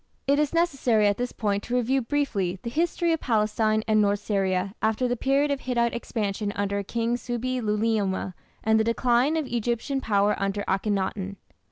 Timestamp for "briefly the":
2.01-2.71